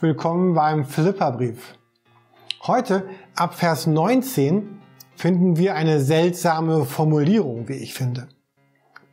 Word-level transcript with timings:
Willkommen 0.00 0.54
beim 0.54 0.84
Philipperbrief. 0.84 1.74
Heute 2.62 3.08
ab 3.34 3.54
Vers 3.54 3.88
19 3.88 4.80
finden 5.16 5.56
wir 5.56 5.74
eine 5.74 6.00
seltsame 6.00 6.84
Formulierung, 6.84 7.66
wie 7.66 7.78
ich 7.78 7.94
finde. 7.94 8.28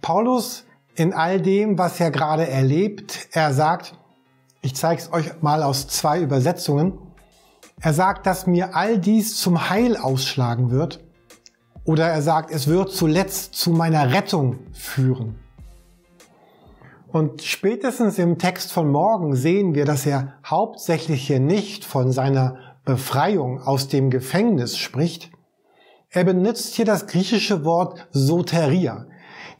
Paulus 0.03 0.63
in 0.93 1.11
all 1.11 1.41
dem, 1.41 1.79
was 1.79 1.99
er 1.99 2.11
gerade 2.11 2.47
erlebt, 2.47 3.29
er 3.31 3.51
sagt, 3.51 3.97
ich 4.61 4.75
zeige 4.75 5.01
es 5.01 5.11
euch 5.11 5.41
mal 5.41 5.63
aus 5.63 5.87
zwei 5.87 6.21
Übersetzungen, 6.21 6.99
er 7.81 7.93
sagt, 7.93 8.27
dass 8.27 8.45
mir 8.45 8.75
all 8.75 8.99
dies 8.99 9.37
zum 9.37 9.71
Heil 9.71 9.97
ausschlagen 9.97 10.69
wird 10.69 11.03
oder 11.83 12.07
er 12.07 12.21
sagt, 12.21 12.51
es 12.51 12.67
wird 12.67 12.91
zuletzt 12.91 13.55
zu 13.55 13.71
meiner 13.71 14.13
Rettung 14.13 14.59
führen. 14.71 15.39
Und 17.15 17.43
spätestens 17.43 18.19
im 18.19 18.37
Text 18.39 18.73
von 18.73 18.91
morgen 18.91 19.37
sehen 19.37 19.73
wir, 19.73 19.85
dass 19.85 20.05
er 20.05 20.33
hauptsächlich 20.45 21.25
hier 21.25 21.39
nicht 21.39 21.85
von 21.85 22.11
seiner 22.11 22.57
Befreiung 22.83 23.61
aus 23.61 23.87
dem 23.87 24.09
Gefängnis 24.09 24.77
spricht. 24.77 25.31
Er 26.09 26.25
benutzt 26.25 26.75
hier 26.75 26.83
das 26.83 27.07
griechische 27.07 27.63
Wort 27.63 28.05
Soteria. 28.11 29.05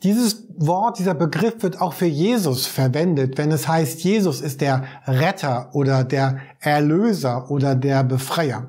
Dieses 0.04 0.48
Wort, 0.58 1.00
dieser 1.00 1.14
Begriff 1.14 1.64
wird 1.64 1.80
auch 1.80 1.94
für 1.94 2.08
Jesus 2.08 2.68
verwendet, 2.68 3.38
wenn 3.38 3.54
es 3.54 3.70
heißt, 3.70 4.04
Jesus 4.04 4.42
ist 4.42 4.60
der 4.60 4.84
Retter 5.08 5.70
oder 5.72 6.04
der 6.04 6.40
Erlöser 6.60 7.50
oder 7.50 7.74
der 7.74 8.04
Befreier. 8.04 8.68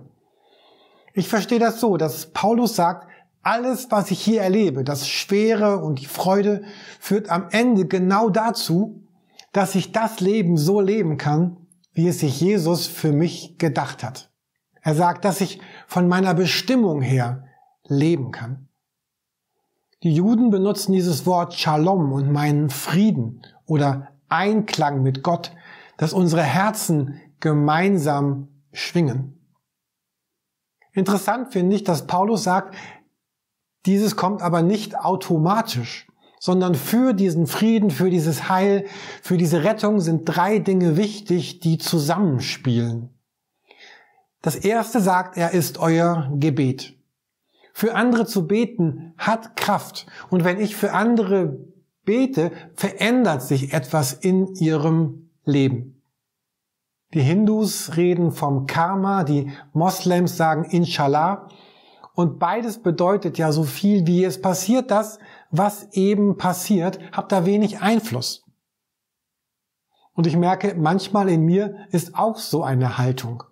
Ich 1.12 1.26
verstehe 1.26 1.58
das 1.58 1.80
so, 1.80 1.96
dass 1.96 2.26
Paulus 2.26 2.76
sagt, 2.76 3.08
alles, 3.46 3.90
was 3.90 4.10
ich 4.10 4.20
hier 4.20 4.42
erlebe, 4.42 4.82
das 4.82 5.08
Schwere 5.08 5.78
und 5.78 6.00
die 6.00 6.06
Freude, 6.06 6.64
führt 6.98 7.30
am 7.30 7.46
Ende 7.50 7.86
genau 7.86 8.28
dazu, 8.28 9.04
dass 9.52 9.76
ich 9.76 9.92
das 9.92 10.18
Leben 10.18 10.56
so 10.56 10.80
leben 10.80 11.16
kann, 11.16 11.56
wie 11.92 12.08
es 12.08 12.18
sich 12.18 12.40
Jesus 12.40 12.88
für 12.88 13.12
mich 13.12 13.56
gedacht 13.56 14.02
hat. 14.02 14.32
Er 14.82 14.96
sagt, 14.96 15.24
dass 15.24 15.40
ich 15.40 15.60
von 15.86 16.08
meiner 16.08 16.34
Bestimmung 16.34 17.00
her 17.00 17.44
leben 17.84 18.32
kann. 18.32 18.68
Die 20.02 20.12
Juden 20.12 20.50
benutzen 20.50 20.92
dieses 20.92 21.24
Wort 21.24 21.54
Shalom 21.54 22.12
und 22.12 22.30
meinen 22.30 22.68
Frieden 22.68 23.42
oder 23.64 24.08
Einklang 24.28 25.02
mit 25.02 25.22
Gott, 25.22 25.52
dass 25.96 26.12
unsere 26.12 26.42
Herzen 26.42 27.20
gemeinsam 27.38 28.48
schwingen. 28.72 29.36
Interessant 30.92 31.52
finde 31.52 31.76
ich, 31.76 31.84
dass 31.84 32.06
Paulus 32.06 32.42
sagt, 32.42 32.74
dieses 33.86 34.16
kommt 34.16 34.42
aber 34.42 34.62
nicht 34.62 34.98
automatisch, 34.98 36.06
sondern 36.38 36.74
für 36.74 37.12
diesen 37.12 37.46
Frieden, 37.46 37.90
für 37.90 38.10
dieses 38.10 38.48
Heil, 38.48 38.86
für 39.22 39.36
diese 39.36 39.64
Rettung 39.64 40.00
sind 40.00 40.24
drei 40.24 40.58
Dinge 40.58 40.96
wichtig, 40.96 41.60
die 41.60 41.78
zusammenspielen. 41.78 43.10
Das 44.42 44.56
erste 44.56 45.00
sagt 45.00 45.36
er, 45.36 45.52
ist 45.52 45.78
euer 45.78 46.30
Gebet. 46.34 46.94
Für 47.72 47.94
andere 47.94 48.26
zu 48.26 48.46
beten 48.46 49.12
hat 49.18 49.56
Kraft. 49.56 50.06
Und 50.30 50.44
wenn 50.44 50.60
ich 50.60 50.76
für 50.76 50.92
andere 50.92 51.58
bete, 52.04 52.52
verändert 52.74 53.42
sich 53.42 53.72
etwas 53.72 54.12
in 54.12 54.54
ihrem 54.54 55.30
Leben. 55.44 56.00
Die 57.12 57.20
Hindus 57.22 57.96
reden 57.96 58.32
vom 58.32 58.66
Karma, 58.66 59.24
die 59.24 59.50
Moslems 59.72 60.36
sagen 60.36 60.64
Inshallah. 60.64 61.48
Und 62.16 62.38
beides 62.38 62.82
bedeutet 62.82 63.36
ja 63.36 63.52
so 63.52 63.62
viel 63.62 64.06
wie 64.06 64.24
es 64.24 64.40
passiert 64.40 64.90
das, 64.90 65.18
was 65.50 65.92
eben 65.92 66.38
passiert, 66.38 66.98
habt 67.12 67.30
da 67.30 67.44
wenig 67.44 67.80
Einfluss. 67.82 68.42
Und 70.14 70.26
ich 70.26 70.34
merke, 70.34 70.74
manchmal 70.78 71.28
in 71.28 71.42
mir 71.42 71.76
ist 71.90 72.14
auch 72.14 72.38
so 72.38 72.62
eine 72.62 72.96
Haltung, 72.96 73.42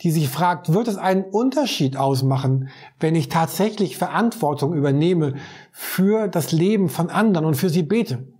die 0.00 0.10
sich 0.10 0.30
fragt, 0.30 0.72
wird 0.72 0.88
es 0.88 0.96
einen 0.96 1.24
Unterschied 1.24 1.98
ausmachen, 1.98 2.70
wenn 2.98 3.14
ich 3.14 3.28
tatsächlich 3.28 3.98
Verantwortung 3.98 4.72
übernehme 4.72 5.34
für 5.70 6.26
das 6.26 6.52
Leben 6.52 6.88
von 6.88 7.10
anderen 7.10 7.44
und 7.44 7.56
für 7.56 7.68
sie 7.68 7.82
bete? 7.82 8.32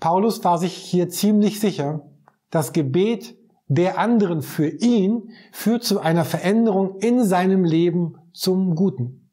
Paulus 0.00 0.42
war 0.44 0.56
sich 0.56 0.72
hier 0.72 1.10
ziemlich 1.10 1.60
sicher, 1.60 2.08
das 2.48 2.72
Gebet 2.72 3.37
der 3.68 3.98
anderen 3.98 4.42
für 4.42 4.68
ihn 4.68 5.30
führt 5.52 5.84
zu 5.84 6.00
einer 6.00 6.24
Veränderung 6.24 6.98
in 6.98 7.22
seinem 7.24 7.64
Leben 7.64 8.16
zum 8.32 8.74
Guten. 8.74 9.30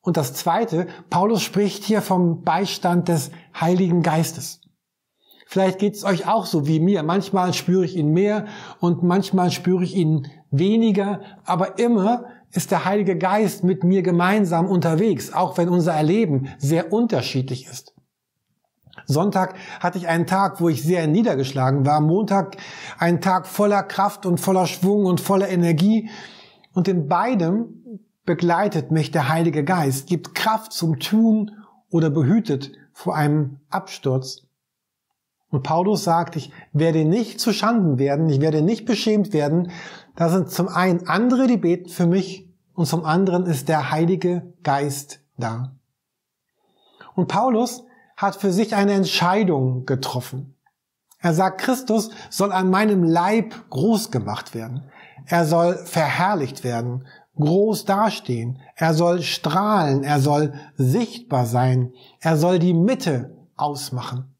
Und 0.00 0.16
das 0.16 0.34
Zweite, 0.34 0.88
Paulus 1.10 1.42
spricht 1.42 1.84
hier 1.84 2.02
vom 2.02 2.42
Beistand 2.42 3.08
des 3.08 3.30
Heiligen 3.58 4.02
Geistes. 4.02 4.60
Vielleicht 5.46 5.78
geht 5.78 5.94
es 5.94 6.04
euch 6.04 6.26
auch 6.26 6.46
so 6.46 6.66
wie 6.66 6.80
mir. 6.80 7.02
Manchmal 7.02 7.52
spüre 7.52 7.84
ich 7.84 7.94
ihn 7.94 8.12
mehr 8.12 8.46
und 8.80 9.02
manchmal 9.02 9.50
spüre 9.50 9.84
ich 9.84 9.94
ihn 9.94 10.28
weniger, 10.50 11.20
aber 11.44 11.78
immer 11.78 12.24
ist 12.50 12.70
der 12.70 12.84
Heilige 12.84 13.16
Geist 13.16 13.62
mit 13.62 13.84
mir 13.84 14.02
gemeinsam 14.02 14.66
unterwegs, 14.66 15.32
auch 15.32 15.58
wenn 15.58 15.68
unser 15.68 15.92
Erleben 15.92 16.48
sehr 16.58 16.92
unterschiedlich 16.92 17.66
ist. 17.66 17.94
Sonntag 19.06 19.54
hatte 19.80 19.98
ich 19.98 20.08
einen 20.08 20.26
Tag, 20.26 20.60
wo 20.60 20.68
ich 20.68 20.82
sehr 20.82 21.06
niedergeschlagen 21.06 21.86
war. 21.86 22.00
Montag 22.00 22.56
einen 22.98 23.20
Tag 23.20 23.46
voller 23.46 23.82
Kraft 23.82 24.26
und 24.26 24.38
voller 24.38 24.66
Schwung 24.66 25.06
und 25.06 25.20
voller 25.20 25.48
Energie. 25.48 26.10
Und 26.72 26.88
in 26.88 27.08
beidem 27.08 28.00
begleitet 28.24 28.90
mich 28.90 29.10
der 29.10 29.28
Heilige 29.28 29.64
Geist, 29.64 30.06
gibt 30.06 30.34
Kraft 30.34 30.72
zum 30.72 30.98
Tun 30.98 31.50
oder 31.90 32.10
behütet 32.10 32.72
vor 32.92 33.16
einem 33.16 33.58
Absturz. 33.68 34.42
Und 35.50 35.62
Paulus 35.62 36.02
sagt, 36.04 36.36
ich 36.36 36.50
werde 36.72 37.04
nicht 37.04 37.38
zu 37.38 37.52
Schanden 37.52 37.98
werden, 37.98 38.28
ich 38.30 38.40
werde 38.40 38.62
nicht 38.62 38.86
beschämt 38.86 39.34
werden. 39.34 39.70
Da 40.16 40.30
sind 40.30 40.50
zum 40.50 40.68
einen 40.68 41.06
andere, 41.08 41.46
die 41.46 41.58
beten 41.58 41.90
für 41.90 42.06
mich 42.06 42.48
und 42.74 42.86
zum 42.86 43.04
anderen 43.04 43.44
ist 43.44 43.68
der 43.68 43.90
Heilige 43.90 44.54
Geist 44.62 45.20
da. 45.36 45.76
Und 47.14 47.28
Paulus 47.28 47.84
hat 48.22 48.36
für 48.36 48.52
sich 48.52 48.74
eine 48.74 48.92
Entscheidung 48.92 49.84
getroffen. 49.84 50.56
Er 51.18 51.34
sagt, 51.34 51.60
Christus 51.60 52.10
soll 52.30 52.52
an 52.52 52.70
meinem 52.70 53.04
Leib 53.04 53.54
groß 53.70 54.10
gemacht 54.10 54.54
werden. 54.54 54.90
Er 55.26 55.44
soll 55.44 55.76
verherrlicht 55.84 56.64
werden, 56.64 57.06
groß 57.36 57.84
dastehen. 57.84 58.58
Er 58.74 58.94
soll 58.94 59.22
strahlen. 59.22 60.02
Er 60.02 60.20
soll 60.20 60.54
sichtbar 60.76 61.46
sein. 61.46 61.92
Er 62.20 62.36
soll 62.36 62.58
die 62.58 62.74
Mitte 62.74 63.36
ausmachen. 63.56 64.34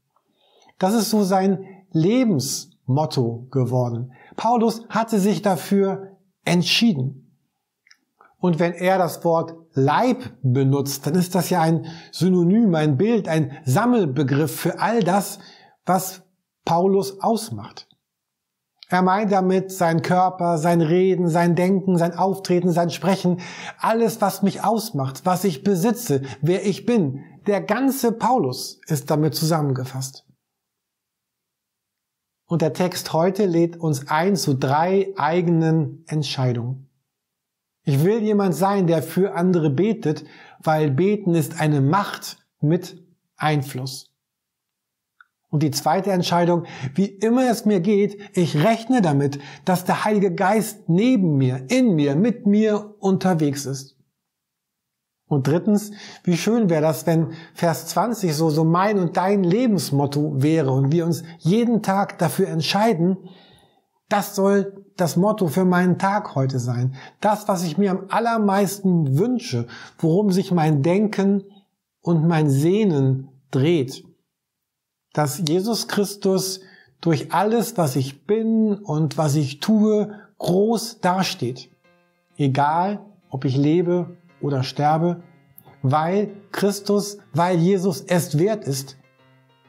Das 0.79 0.95
ist 0.95 1.11
so 1.11 1.23
sein 1.23 1.65
Lebensmotto 1.93 3.47
geworden. 3.51 4.13
Paulus 4.37 4.83
hatte 4.89 5.21
sich 5.21 5.43
dafür 5.43 6.17
entschieden. 6.45 7.32
Und 8.43 8.59
wenn 8.59 8.73
er 8.73 8.99
das 8.99 9.25
Wort 9.25 9.55
Leib 9.73 10.33
benutzt, 10.43 11.07
dann 11.07 11.15
ist 11.15 11.37
das 11.37 11.49
ja 11.49 11.61
ein 11.61 11.87
Synonym, 12.11 12.75
ein 12.75 12.97
Bild, 12.97 13.29
ein 13.29 13.57
Sammelbegriff 13.65 14.55
für 14.55 14.81
all 14.81 14.99
das, 14.99 15.39
was 15.87 16.25
Paulus 16.65 17.21
ausmacht. 17.21 17.87
Er 18.89 19.03
meint 19.03 19.31
damit 19.31 19.71
sein 19.71 20.03
Körper, 20.03 20.59
sein 20.59 20.81
Reden, 20.81 21.29
sein 21.29 21.55
Denken, 21.55 21.97
sein 21.97 22.15
Auftreten, 22.15 22.73
sein 22.73 22.91
Sprechen, 22.91 23.41
alles, 23.79 24.21
was 24.21 24.43
mich 24.43 24.65
ausmacht, 24.65 25.25
was 25.25 25.45
ich 25.45 25.63
besitze, 25.63 26.23
wer 26.41 26.67
ich 26.67 26.85
bin. 26.85 27.21
Der 27.47 27.61
ganze 27.61 28.11
Paulus 28.11 28.81
ist 28.89 29.09
damit 29.09 29.37
zusammengefasst. 29.37 30.27
Und 32.47 32.61
der 32.61 32.73
Text 32.73 33.13
heute 33.13 33.47
lädt 33.47 33.77
uns 33.77 34.09
ein 34.09 34.35
zu 34.35 34.55
drei 34.55 35.15
eigenen 35.17 36.05
Entscheidungen. 36.09 36.89
Ich 37.85 38.05
will 38.05 38.23
jemand 38.23 38.55
sein, 38.55 38.87
der 38.87 39.03
für 39.03 39.35
andere 39.35 39.71
betet, 39.71 40.25
weil 40.61 40.91
beten 40.91 41.35
ist 41.35 41.61
eine 41.61 41.81
Macht 41.81 42.39
mit 42.61 43.03
Einfluss. 43.37 44.13
Und 45.51 45.63
die 45.63 45.71
zweite 45.71 46.13
Entscheidung, 46.13 46.65
wie 46.95 47.07
immer 47.07 47.51
es 47.51 47.67
mir 47.67 47.81
geht, 47.81 48.19
ich 48.35 48.65
rechne 48.65 49.03
damit, 49.03 49.39
dass 49.67 49.85
der 49.85 50.05
Heilige 50.05 50.35
Geist 50.35 50.89
neben 50.89 51.37
mir, 51.37 51.67
in 51.69 51.95
mir, 51.95 52.17
mit 52.17 52.47
mir 52.47 52.95
unterwegs 53.01 53.67
ist. 53.67 53.99
Und 55.27 55.47
drittens, 55.47 55.91
wie 56.25 56.37
schön 56.37 56.71
wäre 56.71 56.83
das, 56.83 57.07
wenn 57.07 57.33
Vers 57.55 57.87
20 57.89 58.35
so, 58.35 58.51
so 58.51 58.65
mein 58.65 58.99
und 58.99 59.17
dein 59.17 59.45
Lebensmotto 59.45 60.43
wäre 60.43 60.71
und 60.71 60.93
wir 60.93 61.05
uns 61.05 61.23
jeden 61.39 61.83
Tag 61.83 62.19
dafür 62.19 62.49
entscheiden, 62.49 63.19
das 64.13 64.37
soll 64.37 64.85
das 64.99 65.17
Motto 65.17 65.49
für 65.49 65.65
meinen 65.65 65.99
Tag 65.99 66.35
heute 66.35 66.59
sein. 66.59 66.95
Das, 67.21 67.49
was 67.49 67.65
ich 67.65 67.79
mir 67.79 67.91
am 67.91 68.05
allermeisten 68.11 69.17
wünsche, 69.17 69.67
worum 69.99 70.31
sich 70.31 70.53
mein 70.53 70.83
Denken 70.83 71.45
und 72.03 72.29
mein 72.29 72.51
Sehnen 72.51 73.31
dreht. 73.51 74.05
Dass 75.15 75.43
Jesus 75.49 75.89
Christus 75.89 76.61
durch 77.01 77.33
alles, 77.33 77.79
was 77.79 77.97
ich 77.97 78.27
bin 78.27 78.75
und 78.75 79.17
was 79.17 79.35
ich 79.35 79.61
tue, 79.61 80.15
groß 80.37 81.01
dasteht. 81.01 81.71
Egal, 82.37 83.01
ob 83.31 83.47
ich 83.47 83.57
lebe 83.57 84.19
oder 84.43 84.63
sterbe, 84.63 85.23
weil 85.83 86.35
Christus, 86.53 87.17
weil 87.33 87.59
Jesus 87.59 88.03
es 88.03 88.39
wert 88.39 88.65
ist 88.65 88.99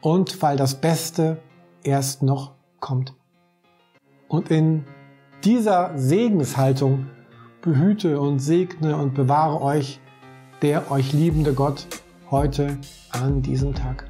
und 0.02 0.42
weil 0.42 0.58
das 0.58 0.74
Beste 0.74 1.38
erst 1.82 2.22
noch 2.22 2.52
kommt. 2.78 3.14
Und 4.28 4.50
in 4.50 4.84
dieser 5.44 5.96
Segenshaltung 5.96 7.06
behüte 7.60 8.20
und 8.20 8.38
segne 8.38 8.96
und 8.96 9.14
bewahre 9.14 9.60
euch 9.60 10.00
der 10.62 10.90
euch 10.90 11.12
liebende 11.12 11.52
Gott 11.52 11.86
heute 12.30 12.78
an 13.10 13.42
diesem 13.42 13.74
Tag. 13.74 14.06